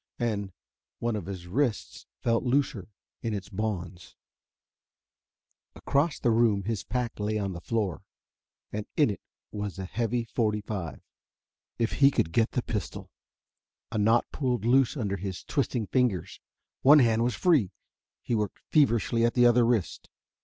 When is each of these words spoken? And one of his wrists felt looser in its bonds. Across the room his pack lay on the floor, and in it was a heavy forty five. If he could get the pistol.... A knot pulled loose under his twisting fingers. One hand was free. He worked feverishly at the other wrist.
And 0.17 0.51
one 0.97 1.15
of 1.15 1.27
his 1.27 1.45
wrists 1.45 2.07
felt 2.21 2.43
looser 2.43 2.89
in 3.21 3.35
its 3.35 3.49
bonds. 3.49 4.15
Across 5.75 6.21
the 6.21 6.31
room 6.31 6.63
his 6.63 6.83
pack 6.83 7.19
lay 7.19 7.37
on 7.37 7.53
the 7.53 7.61
floor, 7.61 8.01
and 8.73 8.87
in 8.97 9.11
it 9.11 9.21
was 9.51 9.77
a 9.77 9.85
heavy 9.85 10.23
forty 10.23 10.61
five. 10.61 11.01
If 11.77 11.91
he 11.99 12.09
could 12.09 12.31
get 12.31 12.53
the 12.53 12.63
pistol.... 12.63 13.11
A 13.91 13.99
knot 13.99 14.25
pulled 14.31 14.65
loose 14.65 14.97
under 14.97 15.17
his 15.17 15.43
twisting 15.43 15.85
fingers. 15.85 16.39
One 16.81 16.97
hand 16.97 17.23
was 17.23 17.35
free. 17.35 17.71
He 18.23 18.33
worked 18.33 18.57
feverishly 18.71 19.23
at 19.23 19.35
the 19.35 19.45
other 19.45 19.63
wrist. 19.67 20.09